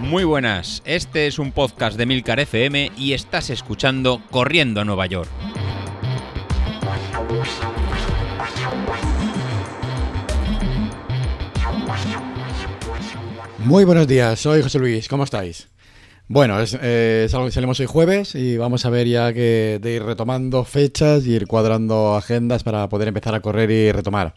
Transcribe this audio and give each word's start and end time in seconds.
Muy 0.00 0.24
buenas, 0.24 0.82
este 0.86 1.26
es 1.26 1.38
un 1.38 1.52
podcast 1.52 1.98
de 1.98 2.06
Milcar 2.06 2.40
FM 2.40 2.92
y 2.96 3.12
estás 3.12 3.50
escuchando 3.50 4.22
Corriendo 4.30 4.80
a 4.80 4.84
Nueva 4.84 5.06
York. 5.06 5.28
Muy 13.58 13.84
buenos 13.84 14.06
días, 14.06 14.40
soy 14.40 14.62
José 14.62 14.78
Luis, 14.78 15.08
¿cómo 15.08 15.24
estáis? 15.24 15.68
Bueno, 16.26 16.60
es, 16.60 16.76
eh, 16.80 17.28
algo 17.32 17.46
que 17.46 17.52
salimos 17.52 17.80
hoy 17.80 17.86
jueves 17.86 18.34
y 18.34 18.56
vamos 18.56 18.86
a 18.86 18.90
ver 18.90 19.06
ya 19.06 19.32
que 19.32 19.78
de 19.80 19.92
ir 19.92 20.02
retomando 20.02 20.64
fechas 20.64 21.26
y 21.26 21.32
ir 21.34 21.46
cuadrando 21.46 22.16
agendas 22.16 22.62
para 22.64 22.88
poder 22.88 23.08
empezar 23.08 23.34
a 23.34 23.40
correr 23.40 23.70
y 23.70 23.92
retomar. 23.92 24.34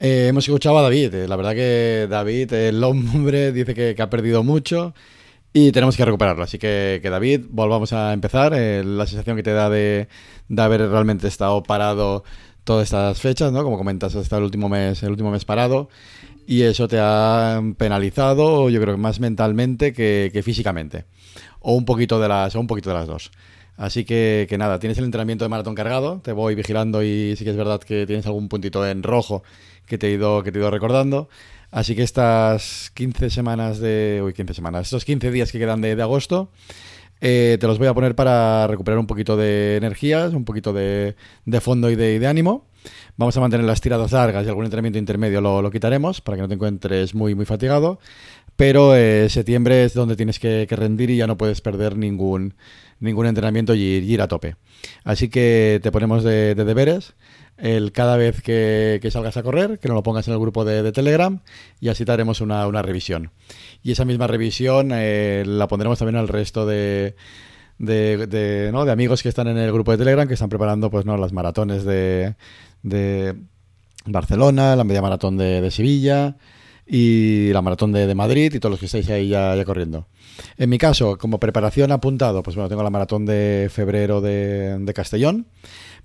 Eh, 0.00 0.28
hemos 0.28 0.44
escuchado 0.46 0.78
a 0.78 0.82
David, 0.82 1.12
eh, 1.14 1.28
la 1.28 1.34
verdad 1.34 1.54
que 1.54 2.06
David, 2.08 2.52
el 2.52 2.84
hombre, 2.84 3.50
dice 3.52 3.74
que, 3.74 4.00
ha 4.00 4.10
perdido 4.10 4.44
mucho 4.44 4.94
y 5.52 5.72
tenemos 5.72 5.96
que 5.96 6.04
recuperarlo. 6.04 6.44
Así 6.44 6.58
que, 6.58 7.00
David, 7.02 7.46
volvamos 7.50 7.92
a 7.92 8.12
empezar. 8.12 8.52
Eh, 8.54 8.84
la 8.84 9.06
sensación 9.06 9.36
que 9.36 9.42
te 9.42 9.52
da 9.52 9.68
de, 9.68 10.08
de 10.48 10.62
haber 10.62 10.88
realmente 10.88 11.26
estado 11.26 11.62
parado 11.62 12.22
todas 12.64 12.84
estas 12.84 13.20
fechas, 13.20 13.50
¿no? 13.52 13.64
Como 13.64 13.78
comentas, 13.78 14.14
hasta 14.14 14.36
el 14.36 14.44
último 14.44 14.68
mes, 14.68 15.02
el 15.02 15.10
último 15.10 15.30
mes 15.30 15.44
parado. 15.44 15.88
Y 16.46 16.62
eso 16.62 16.88
te 16.88 16.98
ha 17.00 17.60
penalizado, 17.76 18.70
yo 18.70 18.80
creo 18.80 18.94
que 18.94 19.00
más 19.00 19.20
mentalmente 19.20 19.92
que, 19.92 20.30
que 20.32 20.42
físicamente. 20.42 21.06
O 21.60 21.74
un 21.74 21.84
poquito 21.84 22.20
de 22.20 22.28
las, 22.28 22.54
o 22.54 22.60
un 22.60 22.66
poquito 22.66 22.90
de 22.90 22.96
las 22.96 23.06
dos. 23.06 23.30
Así 23.78 24.04
que, 24.04 24.46
que 24.48 24.58
nada, 24.58 24.80
tienes 24.80 24.98
el 24.98 25.04
entrenamiento 25.04 25.44
de 25.44 25.48
maratón 25.48 25.76
cargado, 25.76 26.20
te 26.22 26.32
voy 26.32 26.56
vigilando 26.56 27.02
y 27.04 27.36
sí 27.36 27.44
que 27.44 27.50
es 27.50 27.56
verdad 27.56 27.80
que 27.80 28.06
tienes 28.06 28.26
algún 28.26 28.48
puntito 28.48 28.84
en 28.86 29.04
rojo 29.04 29.44
que 29.86 29.98
te 29.98 30.08
he 30.08 30.10
ido, 30.10 30.42
que 30.42 30.50
te 30.52 30.58
he 30.58 30.60
ido 30.60 30.70
recordando. 30.70 31.28
Así 31.70 31.94
que 31.94 32.02
estas 32.02 32.90
15 32.94 33.30
semanas 33.30 33.78
de. 33.78 34.20
Uy, 34.24 34.32
15 34.32 34.54
semanas. 34.54 34.86
Estos 34.88 35.04
15 35.04 35.30
días 35.30 35.52
que 35.52 35.58
quedan 35.58 35.80
de, 35.80 36.00
agosto. 36.02 36.50
eh, 37.20 37.56
te 37.60 37.66
los 37.66 37.78
voy 37.78 37.88
a 37.88 37.94
poner 37.94 38.14
para 38.14 38.66
recuperar 38.66 38.98
un 38.98 39.06
poquito 39.06 39.36
de 39.36 39.76
energías, 39.76 40.34
un 40.34 40.44
poquito 40.44 40.72
de, 40.72 41.14
de 41.44 41.60
fondo 41.60 41.90
y 41.90 41.96
de, 41.96 42.14
y 42.14 42.18
de 42.18 42.26
ánimo. 42.26 42.66
Vamos 43.16 43.36
a 43.36 43.40
mantener 43.40 43.66
las 43.66 43.80
tiradas 43.80 44.12
largas 44.12 44.46
y 44.46 44.48
algún 44.48 44.64
entrenamiento 44.64 44.98
intermedio 44.98 45.40
lo, 45.40 45.60
lo 45.62 45.70
quitaremos 45.70 46.20
para 46.20 46.36
que 46.36 46.42
no 46.42 46.48
te 46.48 46.54
encuentres 46.54 47.14
muy, 47.14 47.34
muy 47.34 47.44
fatigado. 47.44 47.98
Pero 48.58 48.96
eh, 48.96 49.28
septiembre 49.30 49.84
es 49.84 49.94
donde 49.94 50.16
tienes 50.16 50.40
que, 50.40 50.66
rendir 50.68 51.10
y 51.10 51.16
ya 51.16 51.28
no 51.28 51.38
puedes 51.38 51.60
perder 51.60 51.96
ningún, 51.96 52.54
ningún 52.98 53.26
entrenamiento 53.26 53.72
y, 53.72 54.00
ir- 54.00 54.20
a 54.20 54.26
tope. 54.26 54.56
Así 55.04 55.28
que 55.28 55.78
te 55.80 55.92
ponemos 55.92 56.24
de, 56.24 56.56
de 56.56 56.64
deberes 56.64 57.14
el 57.56 57.92
cada 57.92 58.16
vez 58.16 58.42
que, 58.42 58.98
salgas 59.12 59.36
a 59.36 59.44
correr, 59.44 59.78
que 59.78 59.86
nos 59.86 59.94
lo 59.94 60.02
pongas 60.02 60.26
en 60.26 60.34
el 60.34 60.40
grupo 60.40 60.64
de, 60.64 60.90
Telegram 60.90 61.38
y 61.78 61.86
así 61.88 62.04
te 62.04 62.10
haremos 62.10 62.40
una, 62.40 62.82
revisión. 62.82 63.30
Y 63.84 63.92
esa 63.92 64.04
misma 64.04 64.26
revisión 64.26 64.90
eh, 64.92 65.44
la 65.46 65.68
pondremos 65.68 66.00
también 66.00 66.16
al 66.16 66.26
resto 66.26 66.66
de, 66.66 67.14
de, 67.78 68.26
de, 68.26 68.70
¿no? 68.72 68.84
de 68.84 68.90
amigos 68.90 69.22
que 69.22 69.28
están 69.28 69.46
en 69.46 69.58
el 69.58 69.70
grupo 69.70 69.92
de 69.92 69.98
Telegram, 69.98 70.26
que 70.26 70.34
están 70.34 70.48
preparando 70.48 70.90
pues, 70.90 71.06
¿no? 71.06 71.16
las 71.16 71.32
maratones 71.32 71.84
de, 71.84 72.34
Barcelona, 74.04 74.74
la 74.74 74.82
media 74.82 75.00
maratón 75.00 75.36
de 75.36 75.70
Sevilla 75.70 76.34
y 76.88 77.52
la 77.52 77.60
maratón 77.60 77.92
de, 77.92 78.06
de 78.06 78.14
Madrid 78.14 78.52
y 78.54 78.58
todos 78.60 78.70
los 78.70 78.80
que 78.80 78.86
estáis 78.86 79.10
ahí 79.10 79.28
ya, 79.28 79.62
corriendo. 79.64 80.06
En 80.56 80.70
mi 80.70 80.78
caso, 80.78 81.18
como 81.18 81.38
preparación 81.38 81.92
apuntado, 81.92 82.42
pues 82.42 82.56
bueno, 82.56 82.68
tengo 82.68 82.82
la 82.82 82.90
maratón 82.90 83.26
de 83.26 83.68
febrero 83.70 84.20
de, 84.20 84.78
de 84.78 84.94
Castellón, 84.94 85.46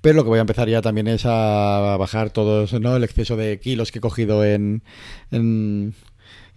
pero 0.02 0.16
lo 0.16 0.24
que 0.24 0.30
voy 0.30 0.40
a 0.40 0.42
empezar 0.42 0.68
ya 0.68 0.82
también 0.82 1.08
es 1.08 1.26
a 1.26 1.96
bajar 1.98 2.32
todos, 2.32 2.74
¿no? 2.74 2.98
El 2.98 3.06
exceso 3.06 3.38
de 3.38 3.60
kilos 3.60 3.92
que 3.92 4.00
he 4.00 4.02
cogido 4.02 4.44
en, 4.44 4.84
en, 5.32 5.94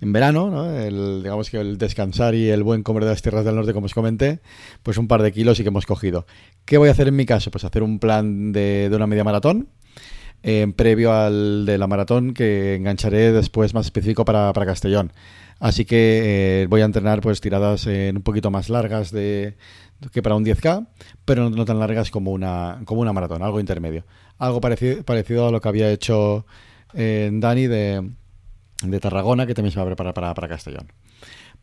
en 0.00 0.12
verano, 0.12 0.50
¿no? 0.50 0.76
El, 0.76 1.22
digamos 1.22 1.48
que 1.48 1.58
el 1.58 1.78
descansar 1.78 2.34
y 2.34 2.48
el 2.48 2.64
buen 2.64 2.82
comer 2.82 3.04
de 3.04 3.10
las 3.10 3.22
tierras 3.22 3.44
del 3.44 3.54
norte, 3.54 3.72
como 3.72 3.86
os 3.86 3.94
comenté, 3.94 4.40
pues 4.82 4.98
un 4.98 5.06
par 5.06 5.22
de 5.22 5.30
kilos 5.30 5.58
sí 5.58 5.62
que 5.62 5.68
hemos 5.68 5.86
cogido. 5.86 6.26
¿Qué 6.64 6.78
voy 6.78 6.88
a 6.88 6.92
hacer 6.92 7.06
en 7.06 7.14
mi 7.14 7.26
caso? 7.26 7.52
Pues 7.52 7.62
hacer 7.62 7.84
un 7.84 8.00
plan 8.00 8.52
de, 8.52 8.88
de 8.90 8.96
una 8.96 9.06
media 9.06 9.22
maratón, 9.22 9.68
eh, 10.48 10.72
previo 10.76 11.12
al 11.12 11.66
de 11.66 11.76
la 11.76 11.88
maratón 11.88 12.32
que 12.32 12.76
engancharé 12.76 13.32
después 13.32 13.74
más 13.74 13.86
específico 13.86 14.24
para, 14.24 14.52
para 14.52 14.64
Castellón. 14.64 15.12
Así 15.58 15.84
que 15.84 16.62
eh, 16.62 16.66
voy 16.68 16.82
a 16.82 16.84
entrenar 16.84 17.20
pues 17.20 17.40
tiradas 17.40 17.86
eh, 17.88 18.12
un 18.14 18.22
poquito 18.22 18.52
más 18.52 18.70
largas 18.70 19.10
de, 19.10 19.56
que 20.12 20.22
para 20.22 20.36
un 20.36 20.44
10K, 20.44 20.86
pero 21.24 21.50
no, 21.50 21.56
no 21.56 21.64
tan 21.64 21.80
largas 21.80 22.12
como 22.12 22.30
una, 22.30 22.80
como 22.84 23.00
una 23.00 23.12
maratón, 23.12 23.42
algo 23.42 23.58
intermedio. 23.58 24.04
Algo 24.38 24.60
parecido, 24.60 25.02
parecido 25.02 25.48
a 25.48 25.50
lo 25.50 25.60
que 25.60 25.68
había 25.68 25.90
hecho 25.90 26.46
eh, 26.94 27.28
Dani 27.32 27.66
de, 27.66 28.08
de 28.82 29.00
Tarragona, 29.00 29.46
que 29.46 29.54
también 29.54 29.72
se 29.72 29.78
va 29.78 29.82
a 29.82 29.86
preparar 29.86 30.14
para, 30.14 30.32
para 30.32 30.46
Castellón. 30.46 30.92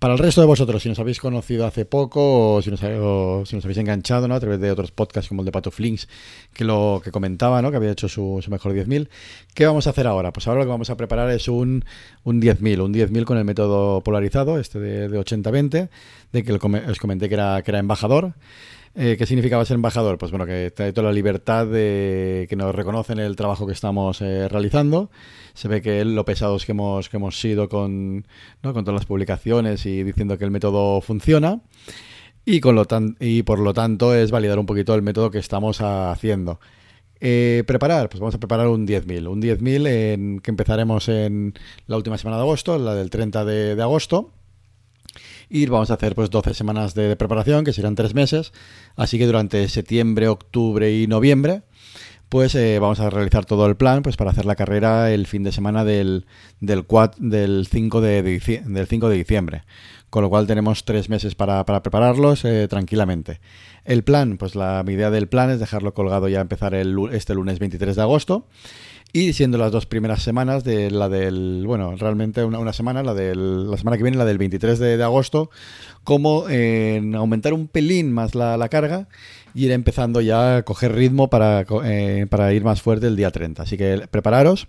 Para 0.04 0.16
el 0.16 0.20
resto 0.20 0.42
de 0.42 0.48
vosotros, 0.48 0.84
si 0.84 0.90
nos 0.90 1.00
habéis 1.00 1.22
conocido 1.22 1.66
hace 1.66 1.86
poco 1.86 2.56
o 2.56 2.62
si 2.62 2.70
nos, 2.70 2.84
o 2.84 3.46
si 3.46 3.56
nos 3.56 3.64
habéis 3.64 3.78
enganchado 3.78 4.28
¿no? 4.28 4.36
a 4.36 4.40
través 4.42 4.60
de 4.60 4.70
otros 4.70 4.92
podcasts 4.92 5.30
como 5.30 5.44
el 5.44 5.46
de 5.46 5.54
Pato 5.54 5.72
Flinks, 5.72 6.10
que 6.52 6.66
lo 6.66 7.00
que 7.02 7.10
comentaba, 7.10 7.62
¿no? 7.62 7.72
que 7.72 7.78
había 7.78 7.92
hecho 7.92 8.10
su, 8.10 8.42
su 8.44 8.52
mejor 8.52 8.74
10.000, 8.74 9.08
¿qué 9.54 9.66
vamos 9.66 9.88
a 9.88 9.92
hacer 9.92 10.06
ahora? 10.06 10.34
Pues 10.34 10.46
ahora 10.46 10.60
lo 10.60 10.66
que 10.66 10.72
vamos 10.72 10.90
a 10.90 10.98
preparar 10.98 11.30
es 11.30 11.48
un, 11.48 11.86
un 12.26 12.42
10.000, 12.42 12.82
un 12.82 12.94
10.000 12.94 13.24
con 13.24 13.38
el 13.38 13.46
método 13.46 14.02
polarizado, 14.02 14.60
este 14.60 14.78
de, 14.78 15.08
de 15.08 15.18
80-20, 15.18 15.88
de 16.34 16.44
que 16.44 16.52
os 16.52 17.00
comenté 17.00 17.30
que 17.30 17.36
era, 17.36 17.62
que 17.62 17.72
era 17.72 17.80
embajador. 17.80 18.34
Eh, 18.96 19.16
¿Qué 19.18 19.26
significaba 19.26 19.66
ser 19.66 19.76
embajador? 19.76 20.20
Pues 20.20 20.32
bueno, 20.32 20.46
que 20.46 20.70
trae 20.70 20.94
toda 20.94 21.08
la 21.08 21.14
libertad 21.14 21.66
de 21.66 22.46
que 22.48 22.56
nos 22.56 22.76
reconocen 22.76 23.18
el 23.18 23.36
trabajo 23.36 23.66
que 23.66 23.74
estamos 23.74 24.22
eh, 24.22 24.48
realizando. 24.48 25.10
Se 25.56 25.68
ve 25.68 25.82
que 25.82 26.06
lo 26.06 26.26
pesados 26.26 26.66
que 26.66 26.74
hemos, 26.74 27.10
que 27.10 27.18
hemos 27.18 27.40
sido 27.40 27.70
con, 27.70 28.28
¿no? 28.62 28.74
con 28.74 28.84
todas 28.86 29.00
las 29.02 29.08
publicaciones 29.08 29.88
y 29.88 30.04
diciendo 30.04 30.38
que 30.38 30.46
el 30.46 30.52
método 30.52 31.02
funciona. 31.02 31.62
Y, 32.46 32.60
con 32.60 32.76
lo 32.76 32.86
tan- 32.86 33.16
y 33.20 33.42
por 33.44 33.58
lo 33.60 33.74
tanto 33.74 34.14
es 34.14 34.30
validar 34.30 34.60
un 34.60 34.66
poquito 34.68 34.94
el 34.94 35.02
método 35.02 35.32
que 35.32 35.40
estamos 35.40 35.82
haciendo. 35.82 36.60
Eh, 37.20 37.64
preparar, 37.66 38.10
pues 38.10 38.20
vamos 38.20 38.36
a 38.36 38.40
preparar 38.40 38.68
un 38.68 38.86
10.000. 38.86 39.28
Un 39.28 39.42
10.000 39.42 39.88
en- 39.88 40.40
que 40.40 40.52
empezaremos 40.52 41.08
en 41.10 41.54
la 41.88 41.98
última 41.98 42.18
semana 42.20 42.38
de 42.38 42.44
agosto, 42.44 42.78
la 42.78 42.94
del 42.94 43.10
30 43.10 43.44
de, 43.46 43.76
de 43.76 43.82
agosto. 43.82 44.34
Y 45.50 45.66
vamos 45.68 45.92
a 45.92 45.96
hacer 45.96 46.16
pues 46.16 46.30
12 46.30 46.54
semanas 46.54 46.94
de, 46.96 47.16
preparación, 47.16 47.64
que 47.64 47.74
serán 47.74 47.96
3 47.96 48.14
meses. 48.16 48.54
Así 48.96 49.18
que 49.18 49.26
durante 49.26 49.68
septiembre, 49.70 50.28
octubre 50.28 50.92
y 50.92 51.08
noviembre, 51.08 51.64
pues 52.30 52.56
eh, 52.56 52.80
vamos 52.80 53.00
a 53.00 53.10
realizar 53.10 53.46
todo 53.46 53.66
el 53.68 53.76
plan 53.76 54.02
pues 54.02 54.18
para 54.18 54.32
hacer 54.32 54.46
la 54.46 54.56
carrera 54.56 55.12
el 55.12 55.28
fin 55.28 55.44
de 55.44 55.52
semana 55.52 55.84
del, 55.86 56.26
del, 56.60 56.86
del, 57.20 57.68
5, 57.70 58.02
de, 58.02 58.24
de 58.24 58.40
dici- 58.40 58.64
del 58.64 58.88
5 58.88 59.10
de 59.10 59.18
diciembre. 59.18 59.64
Con 60.10 60.22
lo 60.24 60.30
cual 60.30 60.46
tenemos 60.46 60.86
tres 60.86 61.10
meses 61.10 61.34
para, 61.34 61.66
para 61.66 61.82
prepararlos 61.82 62.46
eh, 62.46 62.68
tranquilamente. 62.68 63.40
El 63.84 64.04
plan, 64.04 64.38
pues 64.38 64.56
la 64.56 64.84
mi 64.86 64.94
idea 64.94 65.10
del 65.10 65.28
plan 65.28 65.50
es 65.50 65.60
dejarlo 65.60 65.94
colgado 65.96 66.28
ya 66.28 66.40
empezar 66.40 66.76
el, 66.76 66.96
este 67.12 67.34
lunes 67.34 67.58
23 67.60 67.96
de 67.96 68.02
agosto. 68.02 68.48
Y 69.12 69.34
siendo 69.34 69.58
las 69.58 69.72
dos 69.72 69.86
primeras 69.86 70.24
semanas 70.24 70.64
de 70.64 70.90
la 70.90 71.08
del, 71.08 71.64
bueno, 71.68 71.96
realmente 71.96 72.44
una, 72.44 72.58
una 72.58 72.74
semana, 72.74 73.04
la 73.04 73.14
del, 73.14 73.70
la 73.70 73.78
semana 73.78 73.98
que 73.98 74.04
viene, 74.04 74.18
la 74.18 74.26
del 74.26 74.40
23 74.40 74.80
de, 74.80 75.04
agosto, 75.04 75.52
como 76.04 76.50
en 76.50 77.14
aumentar 77.14 77.54
un 77.54 77.68
pelín 77.68 78.12
más 78.12 78.34
la, 78.34 78.58
la 78.58 78.70
carga 78.70 79.08
y 79.54 79.66
ir 79.66 79.72
empezando 79.72 80.22
ya 80.22 80.58
a 80.58 80.64
coger 80.64 80.94
ritmo 80.94 81.30
para, 81.30 81.66
eh, 81.84 82.26
para 82.30 82.54
ir 82.54 82.64
más 82.64 82.82
fuerte 82.82 83.08
el 83.08 83.16
día 83.16 83.30
30. 83.30 83.64
Así 83.64 83.78
que 83.78 84.08
prepararos, 84.10 84.68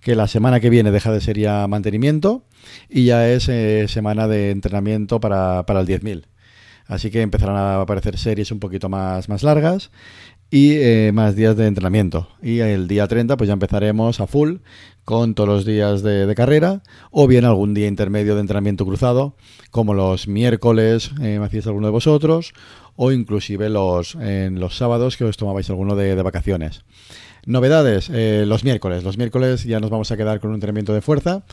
que 0.00 0.14
la 0.14 0.28
semana 0.28 0.60
que 0.60 0.70
viene 0.70 0.90
deja 0.90 1.12
de 1.12 1.20
ser 1.20 1.38
ya 1.38 1.66
mantenimiento 1.66 2.44
y 2.88 3.06
ya 3.06 3.28
es 3.28 3.48
eh, 3.48 3.86
semana 3.88 4.28
de 4.28 4.50
entrenamiento 4.50 5.20
para, 5.20 5.64
para 5.66 5.80
el 5.80 5.86
10.000. 5.86 6.24
Así 6.86 7.10
que 7.10 7.22
empezarán 7.22 7.56
a 7.56 7.80
aparecer 7.80 8.18
series 8.18 8.50
un 8.52 8.60
poquito 8.60 8.88
más, 8.88 9.28
más 9.28 9.42
largas 9.42 9.90
y 10.50 10.72
eh, 10.74 11.10
más 11.12 11.34
días 11.34 11.56
de 11.56 11.66
entrenamiento. 11.66 12.28
Y 12.42 12.60
el 12.60 12.86
día 12.88 13.08
30 13.08 13.36
pues 13.36 13.48
ya 13.48 13.54
empezaremos 13.54 14.20
a 14.20 14.26
full 14.26 14.56
con 15.04 15.34
todos 15.34 15.48
los 15.48 15.64
días 15.64 16.02
de, 16.02 16.32
carrera 16.34 16.82
o 17.10 17.26
bien 17.26 17.44
algún 17.44 17.74
día 17.74 17.88
intermedio 17.88 18.34
de 18.34 18.40
entrenamiento 18.40 18.86
cruzado 18.86 19.36
como 19.70 19.94
los 19.94 20.28
miércoles, 20.28 21.10
eh, 21.20 21.38
me 21.38 21.46
hacéis 21.46 21.66
alguno 21.66 21.88
de 21.88 21.92
vosotros 21.92 22.52
o 22.96 23.12
inclusive 23.12 23.68
los, 23.70 24.14
en 24.14 24.60
los 24.60 24.76
sábados 24.76 25.16
que 25.16 25.24
os 25.24 25.36
tomabais 25.36 25.68
alguno 25.70 25.96
de, 25.96 26.14
de 26.14 26.22
vacaciones. 26.22 26.84
Novedades, 27.46 28.08
eh, 28.10 28.44
los 28.46 28.64
miércoles. 28.64 29.04
Los 29.04 29.18
miércoles 29.18 29.64
ya 29.64 29.78
nos 29.78 29.90
vamos 29.90 30.10
a 30.10 30.16
quedar 30.16 30.40
con 30.40 30.50
un 30.50 30.54
entrenamiento 30.54 30.94
de 30.94 31.02
fuerza. 31.02 31.44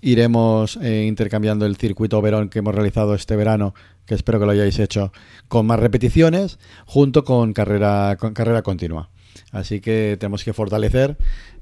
Iremos 0.00 0.78
eh, 0.82 1.04
intercambiando 1.06 1.66
el 1.66 1.76
circuito 1.76 2.20
Verón 2.22 2.48
que 2.48 2.60
hemos 2.60 2.74
realizado 2.74 3.14
este 3.14 3.36
verano, 3.36 3.74
que 4.06 4.14
espero 4.14 4.38
que 4.38 4.46
lo 4.46 4.52
hayáis 4.52 4.78
hecho, 4.78 5.12
con 5.48 5.66
más 5.66 5.80
repeticiones, 5.80 6.58
junto 6.86 7.24
con 7.24 7.52
carrera, 7.52 8.16
con 8.18 8.34
carrera 8.34 8.62
continua. 8.62 9.10
Así 9.50 9.80
que 9.80 10.16
tenemos 10.18 10.44
que 10.44 10.52
fortalecer 10.52 11.16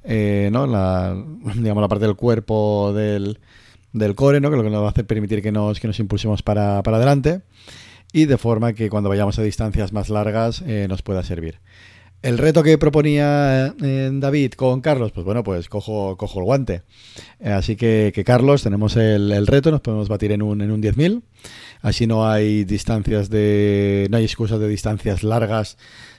eh, 0.04 0.50
¿no? 0.52 0.66
la, 0.66 1.14
la 1.54 1.88
parte 1.88 2.06
del 2.06 2.16
cuerpo 2.16 2.92
del, 2.94 3.38
del 3.92 4.14
core, 4.14 4.40
¿no? 4.40 4.50
que 4.50 4.56
lo 4.56 4.62
que 4.62 4.70
nos 4.70 4.82
va 4.82 4.86
a 4.86 4.90
hacer 4.90 5.06
permitir 5.06 5.42
que 5.42 5.52
nos, 5.52 5.80
que 5.80 5.86
nos 5.86 5.98
impulsemos 5.98 6.42
para, 6.42 6.82
para 6.82 6.96
adelante 6.96 7.42
y 8.12 8.26
de 8.26 8.38
forma 8.38 8.74
que 8.74 8.90
cuando 8.90 9.08
vayamos 9.08 9.38
a 9.38 9.42
distancias 9.42 9.92
más 9.92 10.10
largas 10.10 10.62
eh, 10.66 10.86
nos 10.88 11.02
pueda 11.02 11.22
servir. 11.22 11.60
El 12.22 12.38
reto 12.38 12.62
que 12.62 12.78
proponía 12.78 13.74
eh, 13.82 14.10
David 14.12 14.52
con 14.52 14.80
Carlos, 14.80 15.10
pues 15.10 15.26
bueno, 15.26 15.42
pues 15.42 15.68
cojo, 15.68 16.16
cojo 16.16 16.38
el 16.38 16.44
guante. 16.44 16.82
Eh, 17.40 17.50
así 17.50 17.74
que, 17.74 18.12
Carlos, 18.24 18.62
tenemos 18.62 18.94
el, 18.96 19.44
reto, 19.48 19.72
nos 19.72 19.80
podemos 19.80 20.08
batir 20.08 20.30
en 20.30 20.40
un, 20.40 20.60
en 20.60 20.70
un 20.70 20.80
10.000. 20.80 21.22
Así 21.80 22.06
no 22.06 22.28
hay 22.28 22.64
distancias 22.64 23.28
de. 23.28 24.06
No 24.10 24.18
hay 24.18 24.24
excusas 24.24 24.60
de 24.60 24.68
distancias 24.68 25.24
largas, 25.24 25.78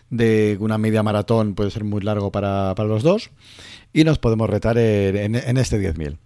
de 0.09 0.57
una 0.59 0.77
media 0.77 1.03
maratón 1.03 1.55
puede 1.55 1.71
ser 1.71 1.85
muy 1.85 2.01
largo 2.01 2.33
para, 2.33 2.75
para 2.75 2.89
los 2.89 3.01
dos. 3.01 3.31
Y 3.94 4.03
nos 4.03 4.19
podemos 4.19 4.50
retar 4.50 4.77
en, 4.77 5.35
en, 5.35 5.57
este 5.57 5.79
10.000. 5.79 6.17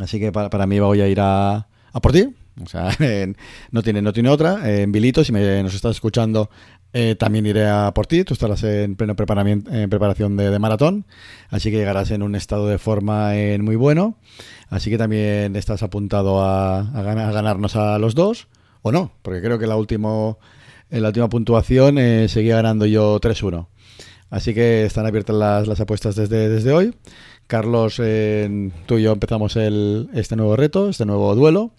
Así 0.00 0.18
que 0.18 0.32
para, 0.32 0.50
para, 0.50 0.66
mí 0.66 0.80
voy 0.80 1.00
a 1.00 1.08
ir 1.08 1.20
a, 1.20 1.68
a 1.92 2.00
por 2.00 2.10
ti. 2.10 2.34
O 2.62 2.66
sea, 2.66 2.90
no 3.70 3.82
tiene, 3.82 4.02
no 4.02 4.12
tiene 4.12 4.28
otra. 4.28 4.80
En 4.80 4.92
Vilito, 4.92 5.24
si 5.24 5.32
me, 5.32 5.62
nos 5.62 5.74
estás 5.74 5.96
escuchando, 5.96 6.50
eh, 6.92 7.14
también 7.18 7.44
iré 7.46 7.68
a 7.68 7.92
por 7.94 8.06
ti, 8.06 8.24
tú 8.24 8.34
estarás 8.34 8.62
en 8.64 8.96
pleno 8.96 9.14
en 9.14 9.90
preparación 9.90 10.36
de, 10.36 10.58
maratón, 10.58 11.04
así 11.50 11.70
que 11.70 11.76
llegarás 11.76 12.10
en 12.10 12.22
un 12.22 12.34
estado 12.34 12.68
de 12.68 12.78
forma 12.78 13.32
muy 13.58 13.76
bueno, 13.76 14.16
así 14.70 14.88
que 14.88 14.96
también 14.96 15.56
estás 15.56 15.82
apuntado 15.82 16.42
a, 16.42 16.78
a, 16.78 17.02
ganar, 17.02 17.28
a 17.28 17.32
ganarnos 17.32 17.76
a 17.76 17.98
los 17.98 18.14
dos, 18.14 18.48
o 18.80 18.92
no, 18.92 19.12
porque 19.22 19.42
creo 19.42 19.58
que 19.58 19.66
la, 19.66 19.76
último, 19.76 20.38
en 20.90 21.02
la 21.02 21.08
última 21.08 21.28
puntuación 21.28 21.98
eh, 21.98 22.28
seguía 22.28 22.56
ganando 22.56 22.86
yo 22.86 23.20
3-1. 23.20 23.66
Así 24.30 24.54
que 24.54 24.84
están 24.84 25.06
abiertas 25.06 25.36
las, 25.36 25.80
apuestas 25.80 26.16
desde, 26.16 26.72
hoy. 26.72 26.94
Carlos, 27.46 28.00
eh, 28.02 28.70
tú 28.86 28.98
y 28.98 29.02
yo 29.02 29.12
empezamos 29.12 29.56
este 29.56 30.36
nuevo 30.36 30.56
reto, 30.56 30.88
este 30.88 31.04
nuevo 31.04 31.34
duelo. 31.34 31.72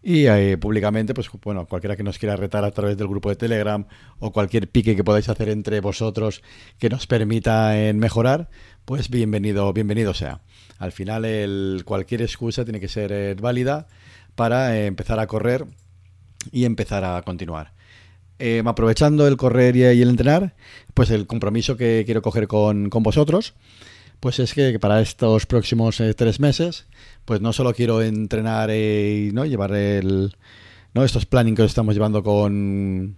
Y 0.00 0.56
públicamente, 0.56 1.12
pues 1.12 1.28
bueno, 1.42 1.66
cualquiera 1.66 1.96
que 1.96 2.04
nos 2.04 2.18
quiera 2.18 2.36
retar 2.36 2.64
a 2.64 2.70
través 2.70 2.96
del 2.96 3.08
grupo 3.08 3.30
de 3.30 3.36
Telegram 3.36 3.84
o 4.20 4.32
cualquier 4.32 4.68
pique 4.68 4.94
que 4.94 5.02
podáis 5.02 5.28
hacer 5.28 5.48
entre 5.48 5.80
vosotros 5.80 6.42
que 6.78 6.88
nos 6.88 7.06
permita 7.06 7.78
en 7.78 7.98
mejorar, 7.98 8.48
pues 8.84 9.10
bienvenido, 9.10 9.72
bienvenido 9.72 10.14
sea. 10.14 10.40
Al 10.78 10.92
final, 10.92 11.24
el, 11.24 11.82
cualquier 11.84 12.22
excusa 12.22 12.64
tiene 12.64 12.80
que 12.80 12.88
ser 12.88 13.10
eh, 13.12 13.34
válida 13.34 13.88
para 14.36 14.76
eh, 14.76 14.86
empezar 14.86 15.18
a 15.18 15.26
correr 15.26 15.66
y 16.52 16.64
empezar 16.64 17.04
a 17.04 17.20
continuar. 17.22 17.72
Eh, 18.38 18.62
aprovechando 18.64 19.26
el 19.26 19.36
correr 19.36 19.74
y, 19.74 19.80
y, 19.80 20.00
el 20.00 20.10
entrenar, 20.10 20.54
pues 20.94 21.10
el 21.10 21.26
compromiso 21.26 21.76
que 21.76 22.04
quiero 22.06 22.22
coger 22.22 22.46
con, 22.46 22.88
con 22.88 23.02
vosotros 23.02 23.54
pues 24.20 24.38
es 24.38 24.54
que 24.54 24.78
para 24.78 25.00
estos 25.00 25.46
próximos 25.46 26.00
eh, 26.00 26.14
tres 26.14 26.40
meses, 26.40 26.86
pues 27.24 27.40
no 27.40 27.52
solo 27.52 27.74
quiero 27.74 28.02
entrenar 28.02 28.70
eh, 28.70 29.28
y 29.28 29.32
¿no? 29.32 29.44
llevar 29.44 29.72
el, 29.74 30.36
¿no? 30.94 31.04
estos 31.04 31.26
planning 31.26 31.54
que 31.54 31.64
estamos 31.64 31.94
llevando 31.94 32.22
con 32.22 33.16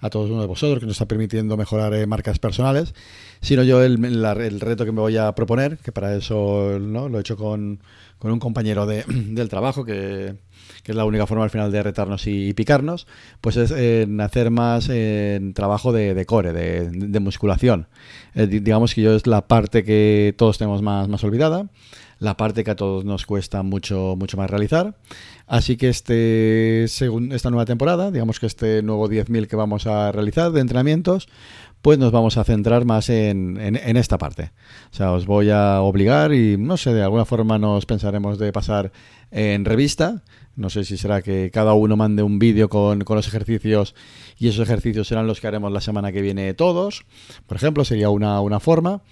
a 0.00 0.10
todos 0.10 0.30
uno 0.30 0.40
de 0.40 0.46
vosotros, 0.46 0.80
que 0.80 0.86
nos 0.86 0.94
está 0.94 1.06
permitiendo 1.06 1.56
mejorar 1.56 1.94
eh, 1.94 2.06
marcas 2.06 2.38
personales, 2.38 2.94
sino 3.40 3.62
yo 3.62 3.82
el, 3.82 4.22
la, 4.22 4.32
el, 4.32 4.60
reto 4.60 4.84
que 4.84 4.92
me 4.92 5.00
voy 5.00 5.16
a 5.16 5.32
proponer, 5.34 5.78
que 5.78 5.92
para 5.92 6.14
eso 6.14 6.78
¿no? 6.80 7.08
lo 7.08 7.18
he 7.18 7.20
hecho 7.20 7.36
con, 7.36 7.80
con 8.18 8.32
un 8.32 8.38
compañero 8.38 8.86
de, 8.86 9.04
del 9.08 9.48
trabajo, 9.48 9.84
que, 9.84 10.36
que, 10.82 10.92
es 10.92 10.96
la 10.96 11.04
única 11.04 11.26
forma 11.26 11.44
al 11.44 11.50
final 11.50 11.72
de 11.72 11.82
retarnos 11.82 12.26
y, 12.26 12.48
y 12.48 12.54
picarnos, 12.54 13.06
pues 13.40 13.56
es 13.56 13.70
en 13.70 14.20
hacer 14.20 14.50
más 14.50 14.88
en 14.88 15.54
trabajo 15.54 15.92
de, 15.92 16.14
de 16.14 16.26
core, 16.26 16.52
de, 16.52 16.90
de 16.90 17.20
musculación. 17.20 17.88
Eh, 18.34 18.46
digamos 18.46 18.94
que 18.94 19.02
yo 19.02 19.14
es 19.14 19.26
la 19.26 19.46
parte 19.46 19.84
que 19.84 20.34
todos 20.36 20.58
tenemos 20.58 20.82
más, 20.82 21.08
más 21.08 21.22
olvidada 21.24 21.68
la 22.22 22.36
parte 22.36 22.62
que 22.62 22.70
a 22.70 22.76
todos 22.76 23.04
nos 23.04 23.26
cuesta 23.26 23.64
mucho, 23.64 24.14
mucho 24.16 24.36
más 24.36 24.48
realizar. 24.48 24.94
Así 25.48 25.76
que 25.76 25.88
este, 25.88 26.86
según 26.86 27.32
esta 27.32 27.50
nueva 27.50 27.64
temporada, 27.64 28.12
digamos 28.12 28.38
que 28.38 28.46
este 28.46 28.80
nuevo 28.82 29.08
10.000 29.08 29.48
que 29.48 29.56
vamos 29.56 29.88
a 29.88 30.12
realizar 30.12 30.52
de 30.52 30.60
entrenamientos, 30.60 31.28
pues 31.82 31.98
nos 31.98 32.12
vamos 32.12 32.38
a 32.38 32.44
centrar 32.44 32.84
más 32.84 33.10
en, 33.10 33.58
en, 33.60 33.76
en, 33.76 33.96
esta 33.96 34.16
parte. 34.16 34.52
O 34.92 34.96
sea, 34.96 35.12
os 35.12 35.26
voy 35.26 35.50
a 35.50 35.80
obligar 35.80 36.32
y 36.32 36.56
no 36.56 36.76
sé, 36.76 36.94
de 36.94 37.02
alguna 37.02 37.24
forma 37.24 37.58
nos 37.58 37.86
pensaremos 37.86 38.38
de 38.38 38.52
pasar 38.52 38.92
en 39.32 39.64
revista. 39.64 40.22
No 40.54 40.70
sé 40.70 40.84
si 40.84 40.96
será 40.96 41.22
que 41.22 41.50
cada 41.50 41.72
uno 41.72 41.96
mande 41.96 42.22
un 42.22 42.38
vídeo 42.38 42.68
con, 42.68 43.00
con, 43.02 43.16
los 43.16 43.26
ejercicios 43.26 43.94
y 44.38 44.48
esos 44.48 44.68
ejercicios 44.68 45.08
serán 45.08 45.26
los 45.26 45.40
que 45.40 45.48
haremos 45.48 45.72
la 45.72 45.80
semana 45.80 46.12
que 46.12 46.22
viene 46.22 46.54
todos. 46.54 47.04
Por 47.46 47.56
ejemplo, 47.56 47.84
sería 47.84 48.10
una, 48.10 48.40
una 48.40 48.60
forma. 48.60 49.02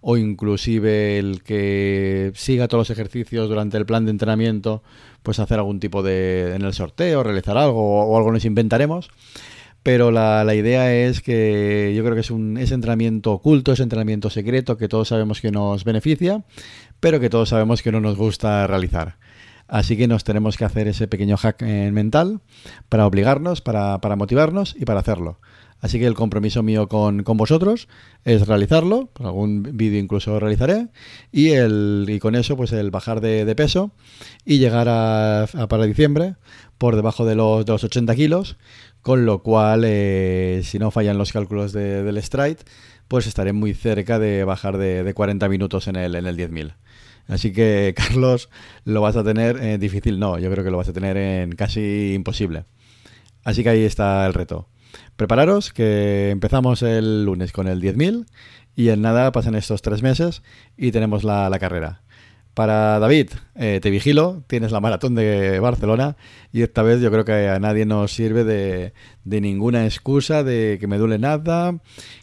O 0.00 0.16
inclusive 0.16 1.18
el 1.18 1.42
que 1.42 2.32
siga 2.34 2.68
todos 2.68 2.88
los 2.88 2.90
ejercicios 2.90 3.48
durante 3.48 3.76
el 3.76 3.86
plan 3.86 4.04
de 4.04 4.12
entrenamiento, 4.12 4.82
pues 5.22 5.40
hacer 5.40 5.58
algún 5.58 5.80
tipo 5.80 6.02
de 6.02 6.54
en 6.54 6.62
el 6.62 6.74
sorteo, 6.74 7.22
realizar 7.22 7.58
algo 7.58 8.00
o, 8.00 8.04
o 8.04 8.16
algo 8.16 8.32
nos 8.32 8.44
inventaremos 8.44 9.10
pero 9.82 10.10
la, 10.10 10.44
la, 10.44 10.54
idea 10.54 10.94
es 10.94 11.20
que 11.20 11.92
yo 11.96 12.02
creo 12.02 12.14
que 12.14 12.20
es 12.20 12.30
un 12.30 12.58
ese 12.58 12.74
entrenamiento 12.74 13.32
oculto, 13.32 13.72
ese 13.72 13.82
entrenamiento 13.82 14.28
secreto 14.30 14.76
que 14.76 14.88
todos 14.88 15.08
sabemos 15.08 15.40
que 15.40 15.50
nos 15.50 15.84
beneficia, 15.84 16.42
pero 17.00 17.20
que 17.20 17.30
todos 17.30 17.48
sabemos 17.48 17.82
que 17.82 17.92
no 17.92 18.00
nos 18.00 18.16
gusta 18.16 18.66
realizar. 18.66 19.16
Así 19.70 19.96
que 19.96 20.08
nos 20.08 20.24
tenemos 20.24 20.56
que 20.56 20.64
hacer 20.64 20.88
ese 20.88 21.06
pequeño 21.06 21.36
hack 21.36 21.62
eh, 21.62 21.92
mental 21.92 22.40
para 22.88 23.06
obligarnos, 23.06 23.60
para, 23.60 24.00
motivarnos 24.16 24.74
y 24.76 24.84
para 24.84 24.98
hacerlo. 24.98 25.38
Así 25.80 26.00
que 26.00 26.06
el 26.06 26.14
compromiso 26.14 26.64
mío 26.64 26.88
con, 26.88 27.22
con 27.22 27.36
vosotros 27.36 27.86
es 28.24 28.48
realizarlo, 28.48 29.06
por 29.12 29.26
algún 29.26 29.62
vídeo 29.62 30.00
incluso 30.00 30.40
realizaré, 30.40 30.88
y, 31.30 31.50
el, 31.50 32.04
y 32.08 32.18
con 32.18 32.34
eso 32.34 32.56
pues 32.56 32.72
el 32.72 32.90
bajar 32.90 33.20
de, 33.20 33.54
peso 33.54 33.92
y 34.44 34.58
llegar 34.58 34.88
a, 34.88 35.44
a, 35.44 35.68
para 35.68 35.84
diciembre 35.84 36.34
por 36.76 36.96
debajo 36.96 37.24
de 37.24 37.36
los, 37.36 37.64
de 37.64 37.70
los 37.70 37.84
80 37.84 38.12
kilos, 38.16 38.56
con 39.02 39.24
lo 39.24 39.44
cual, 39.44 39.84
eh, 39.86 40.62
si 40.64 40.80
no 40.80 40.90
fallan 40.90 41.16
los 41.16 41.32
cálculos 41.32 41.72
de, 41.72 42.02
del 42.02 42.20
stride, 42.20 42.58
pues 43.06 43.28
estaré 43.28 43.52
muy 43.52 43.72
cerca 43.72 44.18
de 44.18 44.42
bajar 44.42 44.78
de, 44.78 45.04
de 45.04 45.14
40 45.14 45.48
minutos 45.48 45.86
en 45.86 45.94
el, 45.94 46.16
en 46.16 46.26
el 46.26 46.36
10.000. 46.36 46.74
Así 47.30 47.52
que, 47.52 47.94
Carlos, 47.96 48.50
lo 48.84 49.00
vas 49.00 49.16
a 49.16 49.24
tener 49.24 49.56
eh, 49.62 49.78
difícil, 49.78 50.18
no, 50.18 50.38
yo 50.38 50.50
creo 50.50 50.64
que 50.64 50.70
lo 50.70 50.76
vas 50.76 50.88
a 50.88 50.92
tener 50.92 51.16
en 51.16 51.52
casi 51.52 52.12
imposible. 52.14 52.64
Así 53.44 53.62
que 53.62 53.70
ahí 53.70 53.84
está 53.84 54.26
el 54.26 54.34
reto. 54.34 54.68
Prepararos, 55.16 55.72
que 55.72 56.30
empezamos 56.30 56.82
el 56.82 57.24
lunes 57.24 57.52
con 57.52 57.68
el 57.68 57.80
10.000 57.80 58.26
y 58.74 58.88
en 58.88 59.02
nada 59.02 59.30
pasan 59.30 59.54
estos 59.54 59.80
tres 59.80 60.02
meses 60.02 60.42
y 60.76 60.90
tenemos 60.90 61.22
la, 61.22 61.56
carrera. 61.60 62.02
Para 62.54 62.98
David, 62.98 63.30
eh, 63.54 63.78
te 63.80 63.90
vigilo, 63.90 64.42
tienes 64.48 64.72
la 64.72 64.80
maratón 64.80 65.14
de 65.14 65.60
Barcelona 65.60 66.16
y 66.52 66.62
esta 66.62 66.82
vez 66.82 67.00
yo 67.00 67.12
creo 67.12 67.24
que 67.24 67.48
a 67.48 67.60
nadie 67.60 67.86
nos 67.86 68.12
sirve 68.12 68.42
de, 68.42 68.92
de 69.24 69.40
ninguna 69.40 69.84
excusa 69.84 70.42
de 70.42 70.78
que 70.80 70.88
me 70.88 70.98
duele 70.98 71.18
nada, 71.18 71.78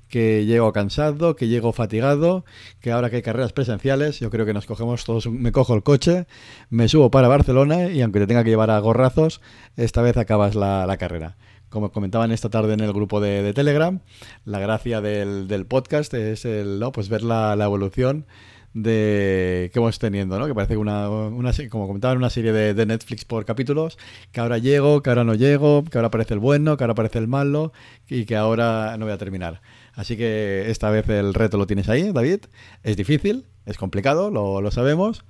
que 0.10 0.46
llego 0.46 0.72
cansado, 0.74 1.36
que 1.36 1.48
llego 1.48 1.74
fatigado, 1.74 2.46
que 2.80 2.92
ahora 2.92 3.10
que 3.10 3.18
hay 3.18 3.22
carreras 3.22 3.54
presenciales, 3.54 4.20
yo 4.20 4.30
creo 4.30 4.46
que 4.46 4.54
nos 4.54 4.66
cogemos 4.66 5.04
todos, 5.04 5.28
me 5.28 5.52
cojo 5.52 5.74
el 5.74 5.84
coche, 5.84 6.28
me 6.70 6.88
subo 6.88 7.12
para 7.12 7.28
Barcelona 7.28 7.90
y 7.90 8.02
aunque 8.02 8.20
te 8.20 8.28
tenga 8.28 8.44
que 8.44 8.50
llevar 8.50 8.72
a 8.72 8.80
gorrazos, 8.80 9.42
esta 9.76 10.02
vez 10.02 10.18
acabas 10.18 10.56
la, 10.56 10.86
la 10.86 10.98
carrera. 10.98 11.38
Como 11.70 11.92
comentaban 11.92 12.32
esta 12.32 12.50
tarde 12.50 12.74
en 12.74 12.80
el 12.80 12.94
grupo 12.94 13.20
de, 13.20 13.54
Telegram, 13.54 14.00
la 14.46 14.60
gracia 14.60 15.02
del, 15.02 15.50
del, 15.50 15.66
podcast 15.66 16.14
es 16.14 16.46
el, 16.46 16.80
¿no? 16.80 16.94
pues 16.94 17.10
ver 17.10 17.24
la, 17.24 17.58
la 17.58 17.66
evolución 17.66 18.26
de 18.74 19.72
que 19.74 19.80
vamos 19.80 19.98
teniendo, 19.98 20.38
¿no? 20.38 20.46
Que 20.46 20.54
parece 20.54 20.78
una, 20.78 21.10
una 21.10 21.52
como 21.70 21.88
comentaban, 21.88 22.18
una 22.18 22.30
serie 22.30 22.54
de, 22.54 22.74
de, 22.76 22.86
Netflix 22.86 23.26
por 23.26 23.44
capítulos, 23.44 23.98
que 24.32 24.40
ahora 24.40 24.60
llego, 24.60 25.02
que 25.02 25.10
ahora 25.10 25.24
no 25.24 25.34
llego, 25.34 25.84
que 25.84 25.98
ahora 25.98 26.08
aparece 26.08 26.36
el 26.36 26.40
bueno, 26.40 26.78
que 26.78 26.84
ahora 26.84 26.92
aparece 26.92 27.18
el 27.18 27.28
malo 27.28 27.74
y 28.08 28.26
que 28.26 28.36
ahora 28.36 28.96
no 28.98 29.06
voy 29.06 29.14
a 29.14 29.18
terminar. 29.18 29.62
Así 29.98 30.16
que 30.16 30.70
esta 30.70 30.92
vez 30.92 31.10
el 31.10 31.34
reto 31.34 31.58
lo 31.58 31.66
tienes 31.66 31.90
ahí, 31.90 32.12
David. 32.12 32.42
Es 32.84 32.96
difícil, 32.98 33.48
es 33.66 33.78
complicado, 33.78 34.30
lo, 34.30 34.62
lo 34.62 34.70
sabemos, 34.70 35.26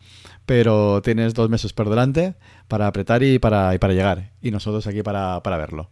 pero 0.45 1.01
tienes 1.01 1.33
dos 1.33 1.49
meses 1.49 1.71
por 1.71 1.89
delante 1.89 2.35
para 2.67 2.85
apretar 2.85 3.23
y 3.23 3.39
para, 3.39 3.73
y 3.73 3.79
para 3.79 3.93
llegar. 3.93 4.33
Y 4.41 4.51
nosotros 4.51 4.85
aquí 4.85 5.03
para, 5.03 5.41
para 5.41 5.55
verlo. 5.55 5.89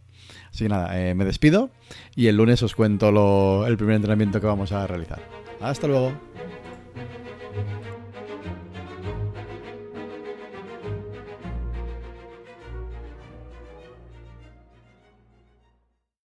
Así 0.51 0.65
que 0.65 0.70
nada, 0.70 1.00
eh, 1.00 1.15
me 1.15 1.24
despido 1.24 1.70
y 2.17 2.27
el 2.27 2.36
lunes 2.36 2.62
os 2.63 2.75
cuento 2.75 3.13
lo, 3.13 3.65
el 3.65 3.77
primer 3.77 3.96
entrenamiento 3.96 4.41
que 4.41 4.48
vamos 4.48 4.74
a 4.74 4.86
realizar. 4.86 5.22
Hasta 5.62 5.88
luego. 5.88 6.12